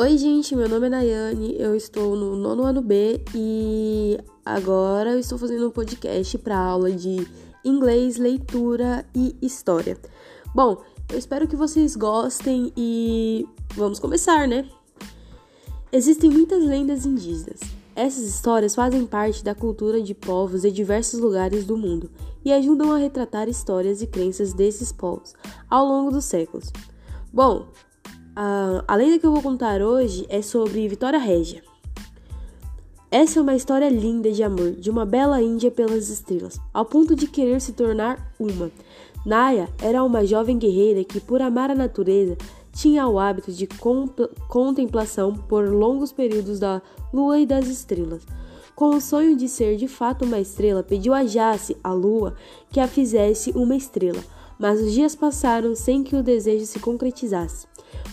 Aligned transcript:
Oi, 0.00 0.16
gente, 0.16 0.54
meu 0.54 0.68
nome 0.68 0.86
é 0.86 0.90
Nayane, 0.90 1.56
eu 1.58 1.74
estou 1.74 2.14
no 2.14 2.36
nono 2.36 2.62
ano 2.62 2.80
B 2.80 3.20
e 3.34 4.16
agora 4.46 5.10
eu 5.10 5.18
estou 5.18 5.36
fazendo 5.36 5.66
um 5.66 5.72
podcast 5.72 6.38
para 6.38 6.56
aula 6.56 6.92
de 6.92 7.26
inglês, 7.64 8.16
leitura 8.16 9.04
e 9.12 9.34
história. 9.42 9.98
Bom, 10.54 10.80
eu 11.10 11.18
espero 11.18 11.48
que 11.48 11.56
vocês 11.56 11.96
gostem 11.96 12.72
e 12.76 13.44
vamos 13.74 13.98
começar, 13.98 14.46
né? 14.46 14.70
Existem 15.90 16.30
muitas 16.30 16.62
lendas 16.62 17.04
indígenas. 17.04 17.58
Essas 17.96 18.22
histórias 18.22 18.76
fazem 18.76 19.04
parte 19.04 19.42
da 19.42 19.52
cultura 19.52 20.00
de 20.00 20.14
povos 20.14 20.62
de 20.62 20.70
diversos 20.70 21.18
lugares 21.18 21.64
do 21.64 21.76
mundo 21.76 22.08
e 22.44 22.52
ajudam 22.52 22.92
a 22.92 22.98
retratar 22.98 23.48
histórias 23.48 24.00
e 24.00 24.06
crenças 24.06 24.52
desses 24.52 24.92
povos 24.92 25.34
ao 25.68 25.84
longo 25.84 26.12
dos 26.12 26.24
séculos. 26.24 26.70
Bom, 27.32 27.66
a, 28.40 28.84
a 28.86 28.94
lenda 28.94 29.18
que 29.18 29.26
eu 29.26 29.32
vou 29.32 29.42
contar 29.42 29.82
hoje 29.82 30.24
é 30.28 30.40
sobre 30.40 30.86
Vitória 30.86 31.18
Régia. 31.18 31.60
Essa 33.10 33.40
é 33.40 33.42
uma 33.42 33.56
história 33.56 33.88
linda 33.88 34.30
de 34.30 34.44
amor 34.44 34.70
de 34.72 34.88
uma 34.88 35.04
bela 35.04 35.42
índia 35.42 35.72
pelas 35.72 36.08
estrelas, 36.08 36.60
ao 36.72 36.84
ponto 36.84 37.16
de 37.16 37.26
querer 37.26 37.60
se 37.60 37.72
tornar 37.72 38.32
uma. 38.38 38.70
Naya 39.26 39.68
era 39.82 40.04
uma 40.04 40.24
jovem 40.24 40.56
guerreira 40.56 41.02
que, 41.02 41.18
por 41.18 41.42
amar 41.42 41.68
a 41.68 41.74
natureza, 41.74 42.36
tinha 42.72 43.08
o 43.08 43.18
hábito 43.18 43.50
de 43.50 43.68
contemplação 44.46 45.34
por 45.34 45.68
longos 45.68 46.12
períodos 46.12 46.60
da 46.60 46.80
lua 47.12 47.40
e 47.40 47.46
das 47.46 47.66
estrelas. 47.66 48.22
Com 48.76 48.90
o 48.90 49.00
sonho 49.00 49.36
de 49.36 49.48
ser 49.48 49.76
de 49.76 49.88
fato 49.88 50.24
uma 50.24 50.38
estrela, 50.38 50.84
pediu 50.84 51.12
a 51.12 51.24
Jace, 51.24 51.76
a 51.82 51.92
lua, 51.92 52.36
que 52.70 52.78
a 52.78 52.86
fizesse 52.86 53.50
uma 53.50 53.74
estrela, 53.74 54.22
mas 54.58 54.80
os 54.80 54.92
dias 54.92 55.14
passaram 55.14 55.74
sem 55.74 56.02
que 56.02 56.16
o 56.16 56.22
desejo 56.22 56.66
se 56.66 56.78
concretizasse 56.78 57.66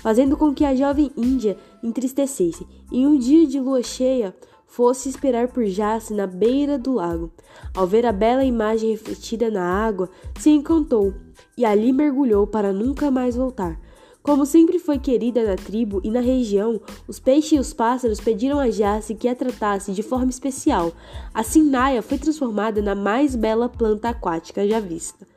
fazendo 0.06 0.38
com 0.38 0.54
que 0.54 0.64
a 0.64 0.76
jovem 0.76 1.12
índia 1.18 1.58
entristecesse 1.84 2.66
e 2.92 3.06
um 3.06 3.18
dia 3.18 3.48
de 3.48 3.60
lua 3.60 3.82
cheia 3.82 4.36
fosse 4.68 5.10
esperar 5.10 5.48
por 5.48 5.66
Jace 5.66 6.14
na 6.14 6.28
beira 6.28 6.78
do 6.78 6.94
lago. 6.94 7.32
Ao 7.74 7.88
ver 7.88 8.06
a 8.06 8.12
bela 8.12 8.44
imagem 8.44 8.92
refletida 8.92 9.50
na 9.50 9.64
água, 9.64 10.10
se 10.38 10.50
encantou 10.50 11.14
e 11.58 11.66
ali 11.66 11.92
mergulhou 11.94 12.46
para 12.46 12.74
nunca 12.74 13.10
mais 13.10 13.36
voltar. 13.36 13.80
Como 14.22 14.46
sempre 14.46 14.80
foi 14.80 14.98
querida 14.98 15.44
na 15.44 15.56
tribo 15.56 16.02
e 16.04 16.10
na 16.10 16.20
região, 16.20 16.82
os 17.08 17.20
peixes 17.20 17.52
e 17.54 17.60
os 17.60 17.74
pássaros 17.74 18.20
pediram 18.20 18.60
a 18.60 18.70
Jace 18.70 19.14
que 19.14 19.28
a 19.28 19.36
tratasse 19.36 19.92
de 19.92 20.02
forma 20.02 20.30
especial. 20.30 20.92
Assim, 21.34 21.64
Naya 21.64 22.02
foi 22.02 22.18
transformada 22.18 22.82
na 22.82 22.96
mais 22.96 23.36
bela 23.36 23.70
planta 23.70 24.10
aquática 24.10 24.68
já 24.68 24.80
vista, 24.80 25.28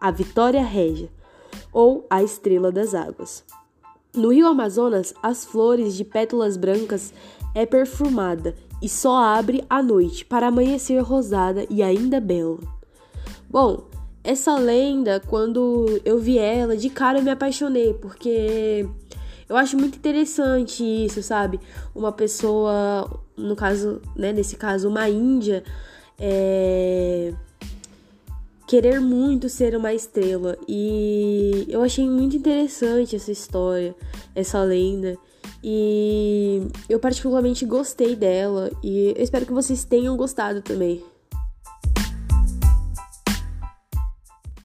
a 0.00 0.10
Vitória 0.10 0.62
Régia, 0.62 1.10
ou 1.72 2.06
a 2.08 2.22
Estrela 2.22 2.72
das 2.72 2.94
Águas. 2.94 3.44
No 4.14 4.32
rio 4.32 4.46
Amazonas, 4.46 5.12
as 5.22 5.44
flores 5.44 5.94
de 5.94 6.04
pétalas 6.04 6.56
brancas 6.56 7.12
é 7.54 7.66
perfumada 7.66 8.54
e 8.82 8.88
só 8.88 9.16
abre 9.16 9.64
à 9.68 9.82
noite 9.82 10.24
para 10.24 10.48
amanhecer 10.48 10.98
rosada 11.00 11.66
e 11.68 11.82
ainda 11.82 12.20
bela. 12.20 12.58
Bom, 13.48 13.84
essa 14.24 14.56
lenda, 14.56 15.20
quando 15.20 16.00
eu 16.04 16.18
vi 16.18 16.38
ela, 16.38 16.76
de 16.76 16.90
cara 16.90 17.18
eu 17.18 17.22
me 17.22 17.30
apaixonei, 17.30 17.94
porque 17.94 18.88
eu 19.48 19.56
acho 19.56 19.76
muito 19.76 19.96
interessante 19.96 20.82
isso, 20.82 21.22
sabe? 21.22 21.60
Uma 21.94 22.10
pessoa, 22.10 23.20
no 23.36 23.54
caso, 23.54 24.00
né, 24.16 24.32
nesse 24.32 24.56
caso, 24.56 24.88
uma 24.88 25.08
índia, 25.08 25.62
é 26.18 27.34
querer 28.66 29.00
muito 29.00 29.48
ser 29.48 29.76
uma 29.76 29.94
estrela. 29.94 30.56
E 30.68 31.66
eu 31.68 31.82
achei 31.82 32.08
muito 32.08 32.36
interessante 32.36 33.16
essa 33.16 33.30
história, 33.30 33.94
essa 34.34 34.62
lenda. 34.62 35.16
E 35.62 36.62
eu 36.88 36.98
particularmente 36.98 37.64
gostei 37.64 38.14
dela 38.14 38.70
e 38.82 39.14
eu 39.16 39.22
espero 39.22 39.46
que 39.46 39.52
vocês 39.52 39.84
tenham 39.84 40.16
gostado 40.16 40.60
também. 40.60 41.02